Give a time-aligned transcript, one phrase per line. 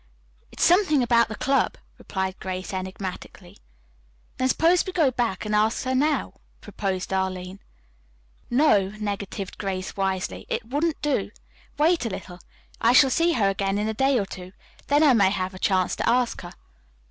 [0.51, 3.59] "It is something about the club," replied Grace enigmatically.
[4.37, 7.59] "Then suppose we go back and ask her now," proposed Arline.
[8.49, 11.29] "No," negatived Grace wisely, "it wouldn't do.
[11.77, 12.39] Wait a little.
[12.81, 14.53] I shall see her again in a day or two.
[14.87, 16.53] Then I may have a chance to ask her."